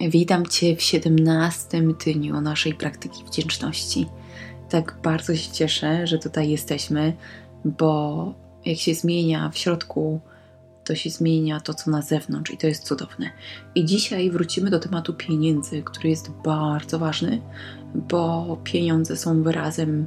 Witam 0.00 0.46
Cię 0.46 0.76
w 0.76 0.82
17 0.82 1.82
dniu 2.04 2.40
naszej 2.40 2.74
praktyki 2.74 3.24
wdzięczności. 3.24 4.06
Tak 4.70 4.98
bardzo 5.02 5.36
się 5.36 5.52
cieszę, 5.52 6.06
że 6.06 6.18
tutaj 6.18 6.50
jesteśmy, 6.50 7.12
bo 7.64 8.34
jak 8.64 8.78
się 8.78 8.94
zmienia 8.94 9.50
w 9.50 9.58
środku, 9.58 10.20
to 10.84 10.94
się 10.94 11.10
zmienia 11.10 11.60
to, 11.60 11.74
co 11.74 11.90
na 11.90 12.02
zewnątrz, 12.02 12.50
i 12.50 12.56
to 12.56 12.66
jest 12.66 12.84
cudowne. 12.84 13.30
I 13.74 13.84
dzisiaj 13.84 14.30
wrócimy 14.30 14.70
do 14.70 14.78
tematu 14.78 15.14
pieniędzy, 15.14 15.82
który 15.82 16.08
jest 16.08 16.30
bardzo 16.30 16.98
ważny, 16.98 17.40
bo 17.94 18.58
pieniądze 18.64 19.16
są 19.16 19.42
wyrazem 19.42 20.06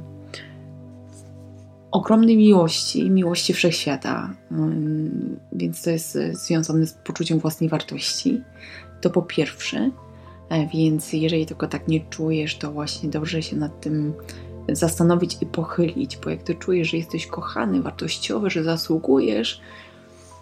ogromnej 1.90 2.36
miłości, 2.36 3.10
miłości 3.10 3.54
wszechświata, 3.54 4.34
mm, 4.50 5.40
więc 5.52 5.82
to 5.82 5.90
jest 5.90 6.18
związane 6.32 6.86
z 6.86 6.92
poczuciem 6.92 7.38
własnej 7.38 7.70
wartości. 7.70 8.42
To 9.02 9.10
po 9.10 9.22
pierwsze, 9.22 9.90
e, 10.48 10.66
więc 10.66 11.12
jeżeli 11.12 11.46
tylko 11.46 11.68
tak 11.68 11.88
nie 11.88 12.00
czujesz, 12.00 12.58
to 12.58 12.72
właśnie 12.72 13.08
dobrze 13.08 13.42
się 13.42 13.56
nad 13.56 13.80
tym 13.80 14.14
zastanowić 14.68 15.36
i 15.40 15.46
pochylić, 15.46 16.16
bo 16.16 16.30
jak 16.30 16.42
ty 16.42 16.54
czujesz, 16.54 16.90
że 16.90 16.96
jesteś 16.96 17.26
kochany, 17.26 17.82
wartościowy, 17.82 18.50
że 18.50 18.64
zasługujesz, 18.64 19.60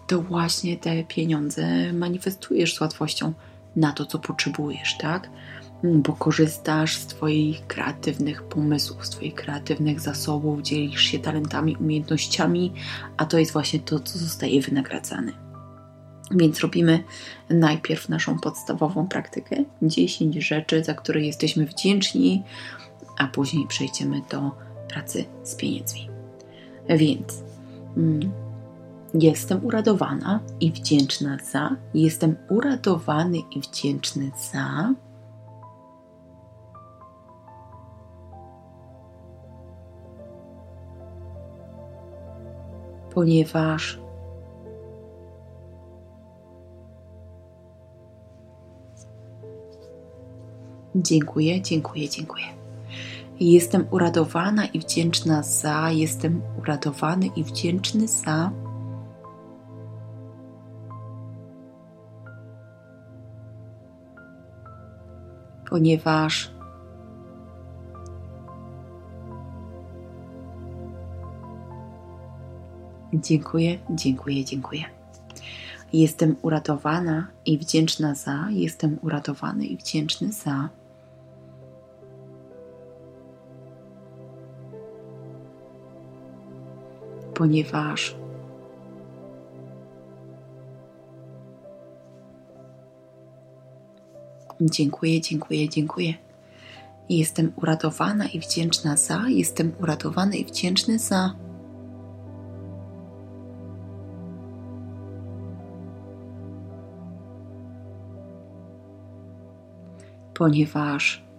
to 0.07 0.21
właśnie 0.21 0.77
te 0.77 1.03
pieniądze 1.03 1.93
manifestujesz 1.93 2.75
z 2.75 2.81
łatwością 2.81 3.33
na 3.75 3.91
to, 3.91 4.05
co 4.05 4.19
potrzebujesz, 4.19 4.97
tak? 4.97 5.29
Bo 5.83 6.13
korzystasz 6.13 6.97
z 6.97 7.05
Twoich 7.05 7.67
kreatywnych 7.67 8.43
pomysłów, 8.43 9.05
z 9.05 9.09
Twoich 9.09 9.35
kreatywnych 9.35 9.99
zasobów, 9.99 10.61
dzielisz 10.61 11.01
się 11.01 11.19
talentami, 11.19 11.77
umiejętnościami, 11.79 12.73
a 13.17 13.25
to 13.25 13.39
jest 13.39 13.53
właśnie 13.53 13.79
to, 13.79 13.99
co 13.99 14.19
zostaje 14.19 14.61
wynagradzane. 14.61 15.50
Więc 16.35 16.59
robimy 16.59 17.03
najpierw 17.49 18.09
naszą 18.09 18.39
podstawową 18.39 19.07
praktykę 19.07 19.55
10 19.81 20.35
rzeczy, 20.35 20.83
za 20.83 20.93
które 20.93 21.21
jesteśmy 21.21 21.65
wdzięczni, 21.65 22.43
a 23.17 23.27
później 23.27 23.67
przejdziemy 23.67 24.21
do 24.31 24.51
pracy 24.89 25.25
z 25.43 25.55
pieniędzmi. 25.55 26.09
Więc 26.89 27.43
mm, 27.97 28.31
jestem 29.13 29.65
uradowana 29.65 30.39
i 30.59 30.71
wdzięczna 30.71 31.37
za, 31.51 31.75
jestem 31.93 32.35
uradowany 32.49 33.37
i 33.51 33.59
wdzięczny 33.59 34.31
za. 34.51 34.93
Ponieważ 43.13 43.99
Dziękuję, 50.95 51.61
dziękuję, 51.61 52.09
dziękuję. 52.09 52.45
Jestem 53.39 53.85
uradowana 53.91 54.65
i 54.65 54.79
wdzięczna 54.79 55.43
za, 55.43 55.91
jestem 55.91 56.41
uradowany 56.59 57.25
i 57.25 57.43
wdzięczny 57.43 58.07
za. 58.07 58.51
Ponieważ 65.69 66.51
Dziękuję, 73.13 73.79
dziękuję, 73.89 74.45
dziękuję. 74.45 74.83
Jestem 75.93 76.35
uratowana 76.41 77.27
i 77.45 77.57
wdzięczna 77.57 78.15
za, 78.15 78.47
jestem 78.49 78.97
uratowany 79.01 79.65
i 79.65 79.77
wdzięczny 79.77 80.31
za. 80.31 80.80
Ponieważ 87.41 88.15
Dziękuję, 94.61 95.21
dziękuję, 95.21 95.69
dziękuję. 95.69 96.13
Jestem 97.09 97.51
uratowana 97.55 98.27
i 98.27 98.39
wdzięczna 98.39 98.97
za, 98.97 99.23
jestem 99.27 99.71
uratowany 99.79 100.37
i 100.37 100.45
wdzięczny 100.45 100.99
za. 100.99 101.35
ponieważ 110.33 111.30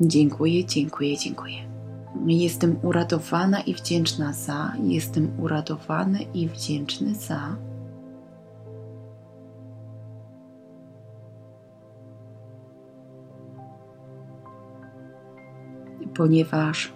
Dziękuję, 0.00 0.64
dziękuję, 0.64 1.16
dziękuję. 1.16 1.56
Jestem 2.26 2.76
uradowana 2.82 3.60
i 3.60 3.74
wdzięczna 3.74 4.32
za, 4.32 4.72
jestem 4.82 5.40
uradowany 5.40 6.18
i 6.34 6.48
wdzięczny 6.48 7.14
za. 7.14 7.56
Ponieważ 16.16 16.92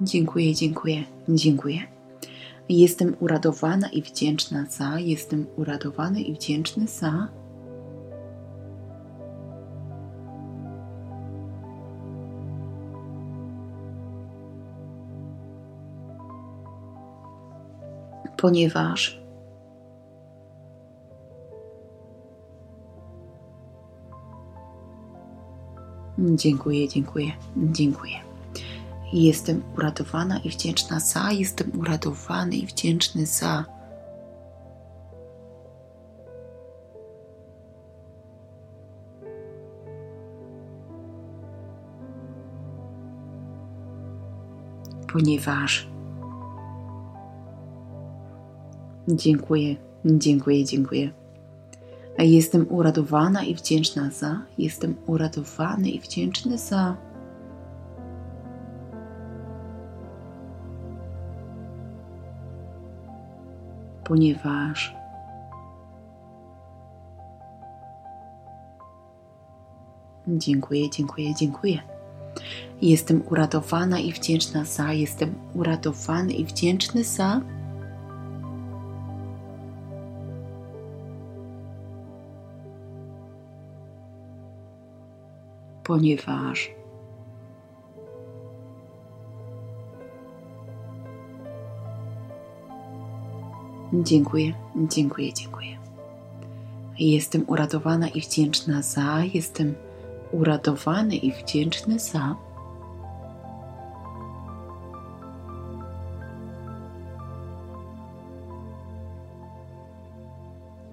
Dziękuję, 0.00 0.54
dziękuję, 0.54 1.04
dziękuję. 1.28 1.95
Jestem 2.68 3.16
uradowana 3.20 3.88
i 3.88 4.02
wdzięczna 4.02 4.66
za, 4.70 4.98
jestem 4.98 5.46
uradowany 5.56 6.20
i 6.20 6.34
wdzięczny 6.34 6.86
za. 6.86 7.28
Ponieważ 18.36 19.26
Dziękuję, 26.18 26.88
dziękuję, 26.88 27.32
dziękuję. 27.56 28.25
Jestem 29.12 29.62
uradowana 29.76 30.38
i 30.38 30.50
wdzięczna 30.50 31.00
za, 31.00 31.32
jestem 31.32 31.80
uradowany 31.80 32.56
i 32.56 32.66
wdzięczny 32.66 33.26
za. 33.26 33.64
Ponieważ 45.12 45.88
dziękuję, 49.08 49.76
dziękuję, 50.04 50.64
dziękuję. 50.64 51.10
Jestem 52.18 52.66
uradowana 52.68 53.44
i 53.44 53.54
wdzięczna 53.54 54.10
za, 54.10 54.42
jestem 54.58 54.94
uradowany 55.06 55.90
i 55.90 56.00
wdzięczny 56.00 56.58
za. 56.58 57.05
Ponieważ 64.06 64.96
Dziękuję, 70.28 70.90
dziękuję, 70.90 71.34
dziękuję. 71.34 71.78
Jestem 72.82 73.22
uradowana 73.30 73.98
i 73.98 74.12
wdzięczna 74.12 74.64
za, 74.64 74.92
jestem 74.92 75.34
uradowany 75.54 76.32
i 76.32 76.44
wdzięczny 76.44 77.04
za. 77.04 77.40
Ponieważ 85.84 86.70
Dziękuję, 94.02 94.52
dziękuję, 94.76 95.32
dziękuję. 95.32 95.78
Jestem 96.98 97.44
uradowana 97.46 98.08
i 98.08 98.20
wdzięczna 98.20 98.82
za, 98.82 99.22
jestem 99.34 99.74
uradowany 100.32 101.16
i 101.16 101.32
wdzięczny 101.32 101.98
za. 101.98 102.36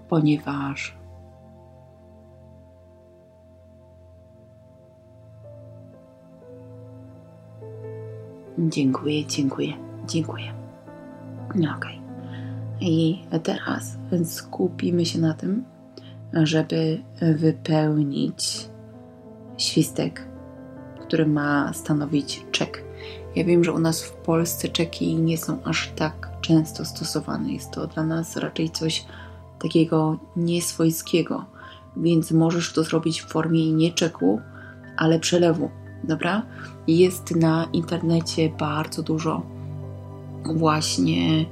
Ponieważ 0.10 0.98
Dziękuję, 8.58 9.26
dziękuję, 9.26 9.74
dziękuję. 10.08 10.54
No 11.56 11.76
okej. 11.76 11.92
Okay. 11.92 12.03
I 12.86 13.20
teraz 13.44 13.98
skupimy 14.26 15.06
się 15.06 15.20
na 15.20 15.34
tym, 15.34 15.64
żeby 16.34 17.04
wypełnić 17.36 18.68
świstek, 19.58 20.28
który 21.02 21.26
ma 21.26 21.74
stanowić 21.74 22.46
czek. 22.52 22.84
Ja 23.36 23.44
wiem, 23.44 23.64
że 23.64 23.74
u 23.74 23.80
nas 23.80 24.04
w 24.04 24.12
Polsce 24.12 24.68
czeki 24.68 25.16
nie 25.16 25.38
są 25.38 25.64
aż 25.64 25.92
tak 25.96 26.30
często 26.42 26.86
stosowane. 26.86 27.54
Jest 27.54 27.72
to 27.72 27.88
dla 27.88 28.04
nas 28.04 28.38
raczej 28.38 28.70
coś 28.70 29.06
takiego 29.60 30.20
nieswojskiego, 30.36 31.46
więc 31.98 32.32
możesz 32.32 32.74
to 32.74 32.84
zrobić 32.84 33.22
w 33.22 33.28
formie 33.28 33.72
nie 33.72 33.92
czeku, 33.92 34.42
ale 34.98 35.20
przelewu. 35.20 35.70
Dobra? 36.04 36.46
Jest 36.88 37.36
na 37.36 37.68
internecie 37.74 38.50
bardzo 38.60 39.04
dużo 39.04 39.42
właśnie 40.56 41.46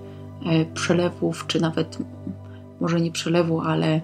przelewów, 0.74 1.48
czy 1.48 1.62
nawet 1.62 1.98
może 2.82 3.02
nie 3.02 3.12
przelewu, 3.12 3.60
ale 3.60 3.88
e, 3.88 4.02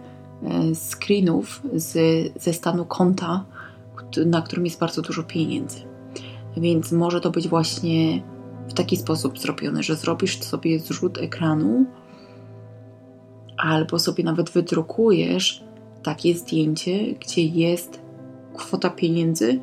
screenów 0.76 1.62
z, 1.74 1.94
ze 2.42 2.54
stanu 2.54 2.86
konta, 2.86 3.46
na 4.26 4.42
którym 4.42 4.66
jest 4.66 4.80
bardzo 4.80 5.02
dużo 5.02 5.24
pieniędzy. 5.24 5.80
Więc 6.58 6.92
może 6.92 7.22
to 7.22 7.32
być 7.32 7.48
właśnie 7.48 8.22
w 8.70 8.74
taki 8.74 8.98
sposób 8.98 9.40
zrobione, 9.40 9.84
że 9.84 9.96
zrobisz 9.96 10.44
sobie 10.44 10.80
zrzut 10.80 11.18
ekranu 11.18 11.86
albo 13.58 14.00
sobie 14.00 14.24
nawet 14.24 14.50
wydrukujesz 14.50 15.64
takie 16.04 16.36
zdjęcie, 16.36 17.14
gdzie 17.14 17.46
jest 17.46 18.02
kwota 18.54 18.90
pieniędzy, 18.90 19.60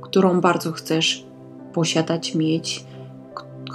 którą 0.00 0.40
bardzo 0.40 0.72
chcesz 0.72 1.26
posiadać, 1.72 2.34
mieć, 2.34 2.84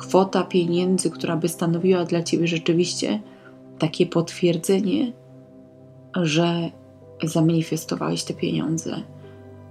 kwota 0.06 0.44
pieniędzy, 0.44 1.12
która 1.12 1.38
by 1.38 1.48
stanowiła 1.50 2.06
dla 2.06 2.24
ciebie 2.24 2.48
rzeczywiście 2.48 3.20
takie 3.80 4.06
potwierdzenie, 4.06 5.12
że 6.16 6.72
zamanifestowałeś 7.24 8.24
te 8.24 8.34
pieniądze, 8.34 9.02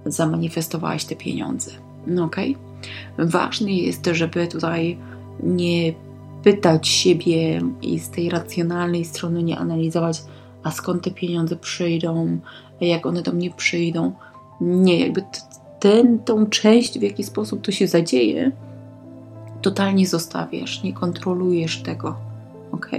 zamanifestowałeś 0.05 1.05
te 1.05 1.15
pieniądze. 1.15 1.71
No? 2.07 2.23
Okay? 2.23 2.55
Ważne 3.17 3.71
jest, 3.71 4.09
żeby 4.11 4.47
tutaj 4.47 4.97
nie 5.43 5.93
pytać 6.43 6.87
siebie 6.87 7.61
i 7.81 7.99
z 7.99 8.09
tej 8.09 8.29
racjonalnej 8.29 9.05
strony 9.05 9.43
nie 9.43 9.57
analizować, 9.57 10.23
a 10.63 10.71
skąd 10.71 11.03
te 11.03 11.11
pieniądze 11.11 11.55
przyjdą, 11.55 12.39
jak 12.81 13.05
one 13.05 13.21
do 13.21 13.31
mnie 13.31 13.51
przyjdą. 13.51 14.11
Nie, 14.61 14.99
jakby 14.99 15.21
ten, 15.79 16.19
tą 16.19 16.45
część, 16.45 16.99
w 16.99 17.01
jaki 17.01 17.23
sposób 17.23 17.61
to 17.61 17.71
się 17.71 17.87
zadzieje, 17.87 18.51
totalnie 19.65 20.07
zostawiasz, 20.07 20.83
nie 20.83 20.93
kontrolujesz 20.93 21.81
tego, 21.81 22.15
ok? 22.71 22.89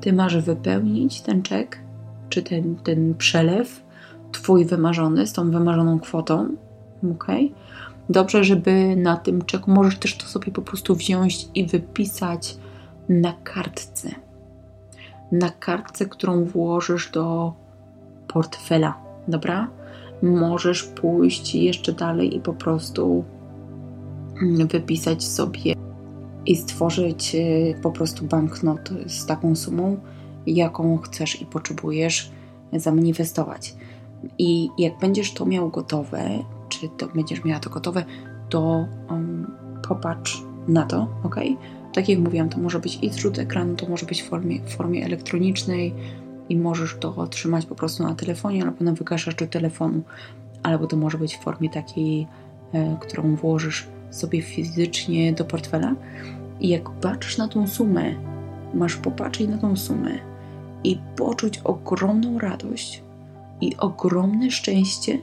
Ty 0.00 0.12
masz 0.12 0.36
wypełnić 0.36 1.20
ten 1.20 1.42
czek, 1.42 1.78
czy 2.28 2.42
ten, 2.42 2.76
ten 2.76 3.14
przelew, 3.14 3.82
twój 4.32 4.64
wymarzony, 4.64 5.26
z 5.26 5.32
tą 5.32 5.50
wymarzoną 5.50 6.00
kwotą, 6.00 6.48
ok? 7.12 7.26
Dobrze, 8.08 8.44
żeby 8.44 8.96
na 8.96 9.16
tym 9.16 9.44
czeku 9.44 9.70
możesz 9.70 9.98
też 9.98 10.16
to 10.16 10.26
sobie 10.26 10.52
po 10.52 10.62
prostu 10.62 10.94
wziąć 10.94 11.48
i 11.54 11.66
wypisać 11.66 12.56
na 13.08 13.32
kartce. 13.44 14.10
Na 15.32 15.50
kartce, 15.50 16.06
którą 16.06 16.44
włożysz 16.44 17.10
do 17.10 17.52
portfela, 18.28 18.94
dobra? 19.28 19.68
Możesz 20.22 20.82
pójść 20.82 21.54
jeszcze 21.54 21.92
dalej 21.92 22.36
i 22.36 22.40
po 22.40 22.52
prostu 22.52 23.24
wypisać 24.68 25.24
sobie 25.24 25.74
i 26.46 26.56
stworzyć 26.56 27.34
e, 27.34 27.74
po 27.82 27.90
prostu 27.90 28.24
banknot 28.24 28.90
z 29.06 29.26
taką 29.26 29.56
sumą, 29.56 30.00
jaką 30.46 30.98
chcesz 30.98 31.42
i 31.42 31.46
potrzebujesz 31.46 32.30
zamanifestować. 32.72 33.74
I 34.38 34.68
jak 34.78 34.98
będziesz 34.98 35.34
to 35.34 35.46
miał 35.46 35.70
gotowe, 35.70 36.44
czy 36.68 36.88
to 36.88 37.08
będziesz 37.08 37.44
miała 37.44 37.60
to 37.60 37.70
gotowe, 37.70 38.04
to 38.48 38.86
um, 39.10 39.50
popatrz 39.88 40.42
na 40.68 40.86
to, 40.86 41.08
ok? 41.22 41.36
Tak 41.92 42.08
jak 42.08 42.18
mówiłam, 42.18 42.48
to 42.48 42.58
może 42.58 42.80
być 42.80 42.98
i 43.02 43.10
zrzut 43.10 43.38
ekranu, 43.38 43.76
to 43.76 43.88
może 43.88 44.06
być 44.06 44.22
w 44.22 44.28
formie, 44.28 44.60
w 44.60 44.76
formie 44.76 45.04
elektronicznej 45.04 45.94
i 46.48 46.56
możesz 46.56 46.96
to 47.00 47.16
otrzymać 47.16 47.66
po 47.66 47.74
prostu 47.74 48.02
na 48.02 48.14
telefonie 48.14 48.64
albo 48.64 48.84
na 48.84 48.92
wygaszaczu 48.92 49.46
telefonu, 49.46 50.02
albo 50.62 50.86
to 50.86 50.96
może 50.96 51.18
być 51.18 51.36
w 51.36 51.40
formie 51.40 51.70
takiej, 51.70 52.26
e, 52.72 52.96
którą 53.00 53.36
włożysz 53.36 53.86
sobie 54.10 54.42
fizycznie 54.42 55.32
do 55.32 55.44
portfela. 55.44 55.94
I 56.60 56.68
jak 56.68 56.90
patrzysz 56.90 57.38
na 57.38 57.48
tą 57.48 57.66
sumę, 57.66 58.14
masz 58.74 58.96
popatrzeć 58.96 59.48
na 59.48 59.58
tą 59.58 59.76
sumę 59.76 60.10
i 60.84 60.98
poczuć 61.16 61.58
ogromną 61.64 62.38
radość 62.38 63.02
i 63.60 63.76
ogromne 63.76 64.50
szczęście 64.50 65.18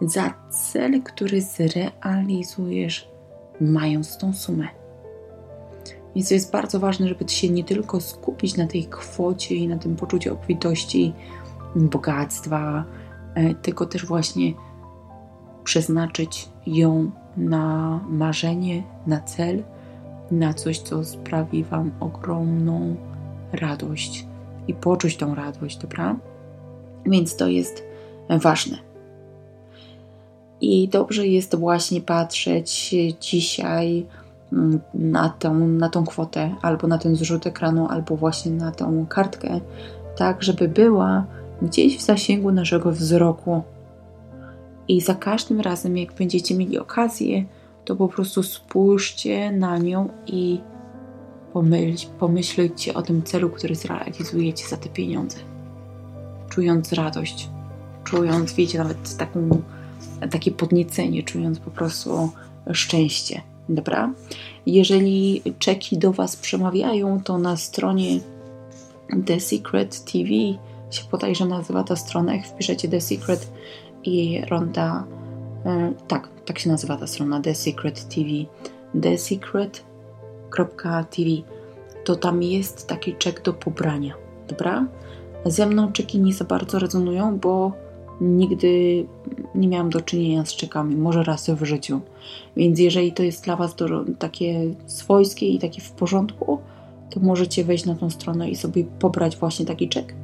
za 0.00 0.34
cel, 0.50 1.02
który 1.02 1.42
zrealizujesz, 1.42 3.08
mając 3.60 4.18
tą 4.18 4.32
sumę. 4.32 4.68
Więc 6.14 6.28
to 6.28 6.34
jest 6.34 6.52
bardzo 6.52 6.80
ważne, 6.80 7.08
żeby 7.08 7.28
się 7.28 7.48
nie 7.48 7.64
tylko 7.64 8.00
skupić 8.00 8.56
na 8.56 8.66
tej 8.66 8.84
kwocie 8.84 9.54
i 9.54 9.68
na 9.68 9.78
tym 9.78 9.96
poczuciu 9.96 10.32
obfitości, 10.32 11.12
bogactwa, 11.76 12.84
e, 13.34 13.54
tylko 13.54 13.86
też 13.86 14.06
właśnie 14.06 14.52
przeznaczyć 15.64 16.48
ją 16.66 17.10
na 17.36 18.00
marzenie, 18.08 18.82
na 19.06 19.20
cel, 19.20 19.62
na 20.30 20.54
coś, 20.54 20.78
co 20.78 21.04
sprawi 21.04 21.64
Wam 21.64 21.90
ogromną 22.00 22.96
radość 23.52 24.26
i 24.68 24.74
poczuć 24.74 25.16
tą 25.16 25.34
radość, 25.34 25.78
dobra? 25.78 26.16
Więc 27.06 27.36
to 27.36 27.48
jest 27.48 27.84
ważne. 28.28 28.78
I 30.60 30.88
dobrze 30.88 31.26
jest 31.26 31.54
właśnie 31.54 32.00
patrzeć 32.00 32.94
dzisiaj 33.20 34.06
mm, 34.52 34.80
na 34.94 35.28
tą, 35.28 35.68
na 35.68 35.88
tą 35.88 36.06
kwotę, 36.06 36.54
albo 36.62 36.86
na 36.86 36.98
ten 36.98 37.16
zrzut 37.16 37.46
ekranu, 37.46 37.86
albo 37.86 38.16
właśnie 38.16 38.52
na 38.52 38.72
tą 38.72 39.06
kartkę, 39.06 39.60
tak, 40.16 40.42
żeby 40.42 40.68
była 40.68 41.24
gdzieś 41.62 41.98
w 41.98 42.02
zasięgu 42.02 42.52
naszego 42.52 42.92
wzroku. 42.92 43.62
I 44.88 45.00
za 45.00 45.14
każdym 45.14 45.60
razem, 45.60 45.98
jak 45.98 46.12
będziecie 46.12 46.54
mieli 46.54 46.78
okazję, 46.78 47.44
to 47.84 47.96
po 47.96 48.08
prostu 48.08 48.42
spójrzcie 48.42 49.52
na 49.52 49.78
nią 49.78 50.08
i 50.26 50.60
pomyśl, 51.52 52.06
pomyślcie 52.18 52.94
o 52.94 53.02
tym 53.02 53.22
celu, 53.22 53.50
który 53.50 53.74
zrealizujecie 53.74 54.68
za 54.68 54.76
te 54.76 54.88
pieniądze. 54.88 55.38
Czując 56.48 56.92
radość, 56.92 57.48
czując, 58.04 58.52
wiecie, 58.52 58.78
nawet 58.78 59.16
taką 59.16 59.62
takie 60.30 60.50
podniecenie, 60.50 61.22
czując 61.22 61.58
po 61.58 61.70
prostu 61.70 62.30
szczęście. 62.72 63.42
Dobra? 63.68 64.12
Jeżeli 64.66 65.42
czeki 65.58 65.98
do 65.98 66.12
Was 66.12 66.36
przemawiają, 66.36 67.22
to 67.22 67.38
na 67.38 67.56
stronie 67.56 68.20
The 69.26 69.40
Secret 69.40 70.04
TV 70.04 70.28
się 70.90 71.04
podajże 71.10 71.46
nazywa 71.46 71.84
ta 71.84 71.96
strona. 71.96 72.34
Jak 72.34 72.46
wpiszecie 72.46 72.88
The 72.88 73.00
Secret 73.00 73.52
i 74.06 74.44
Ronda, 74.44 75.04
e, 75.64 75.92
tak, 76.08 76.28
tak 76.44 76.58
się 76.58 76.70
nazywa 76.70 76.96
ta 76.96 77.06
strona 77.06 77.40
The 77.40 77.54
Secret 77.54 78.08
TV. 78.08 78.28
The 79.02 79.18
Secret.tv 79.18 81.30
to 82.04 82.16
tam 82.16 82.42
jest 82.42 82.86
taki 82.86 83.14
czek 83.14 83.42
do 83.42 83.52
pobrania. 83.52 84.14
Dobra? 84.48 84.86
Ze 85.44 85.66
mną 85.66 85.92
czeki 85.92 86.20
nie 86.20 86.32
za 86.32 86.44
bardzo 86.44 86.78
rezonują, 86.78 87.38
bo 87.38 87.72
nigdy 88.20 89.04
nie 89.54 89.68
miałam 89.68 89.90
do 89.90 90.00
czynienia 90.00 90.44
z 90.44 90.54
czekami, 90.54 90.96
może 90.96 91.22
raz 91.22 91.50
w 91.50 91.64
życiu. 91.64 92.00
Więc 92.56 92.78
jeżeli 92.78 93.12
to 93.12 93.22
jest 93.22 93.44
dla 93.44 93.56
Was 93.56 93.74
do, 93.74 94.04
takie 94.18 94.74
swojskie 94.86 95.48
i 95.48 95.58
takie 95.58 95.80
w 95.80 95.92
porządku, 95.92 96.58
to 97.10 97.20
możecie 97.20 97.64
wejść 97.64 97.84
na 97.84 97.94
tą 97.94 98.10
stronę 98.10 98.50
i 98.50 98.56
sobie 98.56 98.84
pobrać 98.98 99.36
właśnie 99.36 99.66
taki 99.66 99.88
czek. 99.88 100.14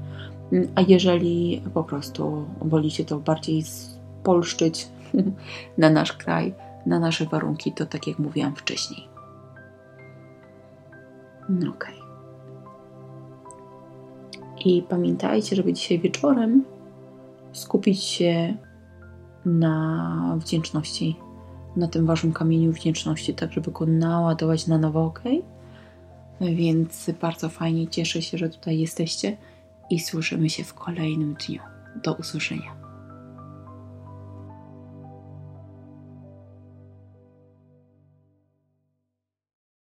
A 0.74 0.80
jeżeli 0.80 1.62
po 1.74 1.84
prostu 1.84 2.46
wolicie 2.60 3.04
to 3.04 3.18
bardziej 3.18 3.62
spolszczyć 3.62 4.88
na 5.78 5.90
nasz 5.90 6.12
kraj, 6.12 6.54
na 6.86 6.98
nasze 6.98 7.26
warunki, 7.26 7.72
to 7.72 7.86
tak 7.86 8.06
jak 8.06 8.18
mówiłam 8.18 8.56
wcześniej. 8.56 9.08
No. 11.48 11.70
Okay. 11.70 11.94
I 14.64 14.82
pamiętajcie, 14.82 15.56
żeby 15.56 15.72
dzisiaj 15.72 15.98
wieczorem 15.98 16.64
skupić 17.52 18.02
się 18.02 18.56
na 19.44 20.36
wdzięczności, 20.38 21.16
na 21.76 21.88
tym 21.88 22.06
waszym 22.06 22.32
kamieniu 22.32 22.72
wdzięczności, 22.72 23.34
tak 23.34 23.52
żeby 23.52 23.70
go 23.70 23.86
naładować 23.86 24.66
na 24.66 24.78
nowo, 24.78 25.04
ok? 25.04 25.22
Więc 26.40 27.10
bardzo 27.20 27.48
fajnie, 27.48 27.88
cieszę 27.88 28.22
się, 28.22 28.38
że 28.38 28.48
tutaj 28.48 28.78
jesteście 28.78 29.36
i 29.92 30.00
słyszymy 30.00 30.50
się 30.50 30.64
w 30.64 30.74
kolejnym 30.74 31.34
dniu. 31.34 31.62
Do 32.02 32.14
usłyszenia. 32.14 32.81